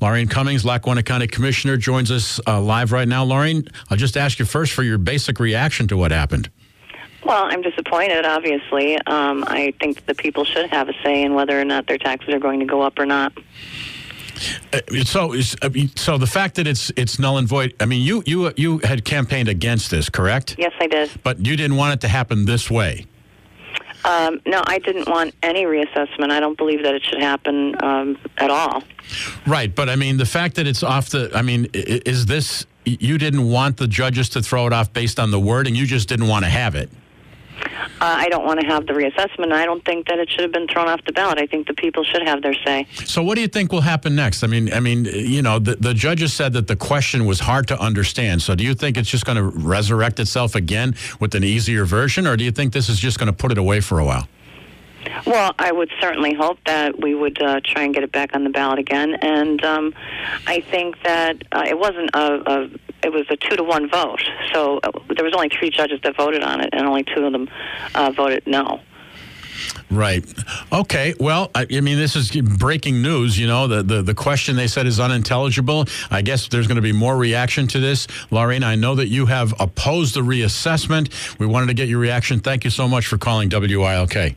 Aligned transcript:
Laureen 0.00 0.30
Cummings, 0.30 0.64
Lackawanna 0.64 1.02
County 1.02 1.26
Commissioner, 1.26 1.76
joins 1.76 2.10
us 2.10 2.40
uh, 2.46 2.60
live 2.60 2.90
right 2.90 3.06
now. 3.06 3.24
Laureen, 3.24 3.70
I'll 3.90 3.98
just 3.98 4.16
ask 4.16 4.38
you 4.38 4.46
first 4.46 4.72
for 4.72 4.82
your 4.82 4.96
basic 4.96 5.38
reaction 5.38 5.86
to 5.88 5.96
what 5.96 6.10
happened. 6.10 6.50
Well, 7.24 7.44
I'm 7.44 7.60
disappointed, 7.60 8.24
obviously. 8.24 8.96
Um, 9.06 9.44
I 9.46 9.74
think 9.78 10.06
the 10.06 10.14
people 10.14 10.46
should 10.46 10.70
have 10.70 10.88
a 10.88 10.94
say 11.04 11.22
in 11.22 11.34
whether 11.34 11.60
or 11.60 11.66
not 11.66 11.86
their 11.86 11.98
taxes 11.98 12.32
are 12.32 12.38
going 12.38 12.60
to 12.60 12.66
go 12.66 12.80
up 12.80 12.98
or 12.98 13.04
not. 13.04 13.34
Uh, 14.72 14.80
so, 15.04 15.34
I 15.60 15.68
mean, 15.68 15.94
so 15.96 16.16
the 16.16 16.26
fact 16.26 16.54
that 16.54 16.66
it's 16.66 16.90
it's 16.96 17.18
null 17.18 17.36
and 17.36 17.46
void. 17.46 17.74
I 17.78 17.84
mean, 17.84 18.00
you 18.00 18.22
you 18.24 18.50
you 18.56 18.78
had 18.78 19.04
campaigned 19.04 19.50
against 19.50 19.90
this, 19.90 20.08
correct? 20.08 20.56
Yes, 20.58 20.72
I 20.80 20.86
did. 20.86 21.10
But 21.22 21.44
you 21.44 21.56
didn't 21.56 21.76
want 21.76 21.92
it 21.92 22.00
to 22.00 22.08
happen 22.08 22.46
this 22.46 22.70
way. 22.70 23.04
Um, 24.04 24.40
no, 24.46 24.62
I 24.66 24.78
didn't 24.78 25.08
want 25.08 25.34
any 25.42 25.64
reassessment. 25.64 26.30
I 26.30 26.40
don't 26.40 26.56
believe 26.56 26.82
that 26.82 26.94
it 26.94 27.04
should 27.04 27.20
happen 27.20 27.74
um, 27.82 28.18
at 28.38 28.50
all. 28.50 28.82
Right, 29.46 29.74
but 29.74 29.88
I 29.88 29.96
mean, 29.96 30.16
the 30.16 30.26
fact 30.26 30.56
that 30.56 30.66
it's 30.66 30.82
off 30.82 31.10
the. 31.10 31.30
I 31.34 31.42
mean, 31.42 31.68
is 31.74 32.26
this? 32.26 32.66
You 32.84 33.18
didn't 33.18 33.48
want 33.50 33.76
the 33.76 33.86
judges 33.86 34.30
to 34.30 34.42
throw 34.42 34.66
it 34.66 34.72
off 34.72 34.92
based 34.92 35.20
on 35.20 35.30
the 35.30 35.38
wording. 35.38 35.74
You 35.74 35.86
just 35.86 36.08
didn't 36.08 36.28
want 36.28 36.44
to 36.44 36.50
have 36.50 36.74
it. 36.74 36.90
Uh, 38.00 38.16
I 38.18 38.28
don't 38.30 38.46
want 38.46 38.60
to 38.60 38.66
have 38.66 38.86
the 38.86 38.94
reassessment. 38.94 39.52
I 39.52 39.66
don't 39.66 39.84
think 39.84 40.08
that 40.08 40.18
it 40.18 40.30
should 40.30 40.40
have 40.40 40.52
been 40.52 40.66
thrown 40.66 40.88
off 40.88 41.04
the 41.04 41.12
ballot. 41.12 41.38
I 41.38 41.46
think 41.46 41.66
the 41.66 41.74
people 41.74 42.02
should 42.02 42.26
have 42.26 42.40
their 42.40 42.54
say. 42.64 42.86
So, 43.04 43.22
what 43.22 43.34
do 43.34 43.42
you 43.42 43.48
think 43.48 43.72
will 43.72 43.82
happen 43.82 44.14
next? 44.14 44.42
I 44.42 44.46
mean, 44.46 44.72
I 44.72 44.80
mean, 44.80 45.04
you 45.04 45.42
know, 45.42 45.58
the, 45.58 45.76
the 45.76 45.92
judges 45.92 46.32
said 46.32 46.54
that 46.54 46.66
the 46.66 46.76
question 46.76 47.26
was 47.26 47.40
hard 47.40 47.68
to 47.68 47.78
understand. 47.78 48.40
So, 48.40 48.54
do 48.54 48.64
you 48.64 48.72
think 48.72 48.96
it's 48.96 49.10
just 49.10 49.26
going 49.26 49.36
to 49.36 49.44
resurrect 49.44 50.18
itself 50.18 50.54
again 50.54 50.94
with 51.20 51.34
an 51.34 51.44
easier 51.44 51.84
version, 51.84 52.26
or 52.26 52.38
do 52.38 52.44
you 52.44 52.50
think 52.50 52.72
this 52.72 52.88
is 52.88 52.98
just 52.98 53.18
going 53.18 53.26
to 53.26 53.34
put 53.34 53.52
it 53.52 53.58
away 53.58 53.80
for 53.80 53.98
a 53.98 54.04
while? 54.04 54.26
Well, 55.26 55.54
I 55.58 55.72
would 55.72 55.90
certainly 56.00 56.34
hope 56.34 56.58
that 56.66 57.00
we 57.00 57.14
would 57.14 57.40
uh, 57.42 57.60
try 57.64 57.82
and 57.82 57.94
get 57.94 58.02
it 58.02 58.12
back 58.12 58.34
on 58.34 58.44
the 58.44 58.50
ballot 58.50 58.78
again. 58.78 59.14
And 59.14 59.62
um, 59.64 59.94
I 60.46 60.60
think 60.60 60.96
that 61.04 61.42
uh, 61.52 61.64
it 61.66 61.78
wasn't 61.78 62.10
a, 62.14 62.52
a 62.52 62.70
it 63.02 63.12
was 63.12 63.26
a 63.30 63.36
two 63.36 63.56
to 63.56 63.64
one 63.64 63.88
vote. 63.88 64.22
So 64.52 64.80
uh, 64.82 64.90
there 65.14 65.24
was 65.24 65.34
only 65.34 65.48
three 65.48 65.70
judges 65.70 66.00
that 66.02 66.16
voted 66.16 66.42
on 66.42 66.60
it, 66.60 66.70
and 66.72 66.86
only 66.86 67.04
two 67.04 67.24
of 67.24 67.32
them 67.32 67.48
uh, 67.94 68.10
voted 68.10 68.46
no. 68.46 68.80
Right. 69.90 70.24
Okay. 70.72 71.14
Well, 71.18 71.50
I, 71.54 71.66
I 71.70 71.80
mean, 71.80 71.98
this 71.98 72.14
is 72.14 72.30
breaking 72.30 73.02
news. 73.02 73.38
You 73.38 73.48
know, 73.48 73.66
the, 73.66 73.82
the, 73.82 74.02
the 74.02 74.14
question 74.14 74.56
they 74.56 74.68
said 74.68 74.86
is 74.86 75.00
unintelligible. 75.00 75.86
I 76.10 76.22
guess 76.22 76.48
there's 76.48 76.66
going 76.66 76.76
to 76.76 76.82
be 76.82 76.92
more 76.92 77.16
reaction 77.16 77.66
to 77.68 77.80
this. 77.80 78.06
Laureen, 78.30 78.62
I 78.62 78.76
know 78.76 78.94
that 78.94 79.08
you 79.08 79.26
have 79.26 79.52
opposed 79.58 80.14
the 80.14 80.20
reassessment. 80.20 81.38
We 81.38 81.46
wanted 81.46 81.66
to 81.66 81.74
get 81.74 81.88
your 81.88 81.98
reaction. 81.98 82.40
Thank 82.40 82.64
you 82.64 82.70
so 82.70 82.86
much 82.86 83.06
for 83.06 83.18
calling 83.18 83.50
WILK. 83.50 84.36